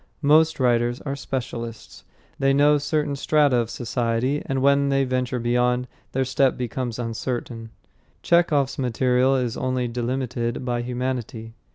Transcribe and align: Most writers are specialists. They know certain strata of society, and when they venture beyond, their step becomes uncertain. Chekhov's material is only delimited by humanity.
Most 0.23 0.59
writers 0.59 0.99
are 1.01 1.15
specialists. 1.15 2.05
They 2.39 2.55
know 2.55 2.79
certain 2.79 3.15
strata 3.15 3.57
of 3.57 3.69
society, 3.69 4.41
and 4.47 4.59
when 4.63 4.89
they 4.89 5.03
venture 5.03 5.37
beyond, 5.37 5.87
their 6.13 6.25
step 6.25 6.57
becomes 6.57 6.97
uncertain. 6.97 7.69
Chekhov's 8.23 8.79
material 8.79 9.35
is 9.35 9.55
only 9.55 9.87
delimited 9.87 10.65
by 10.65 10.81
humanity. 10.81 11.53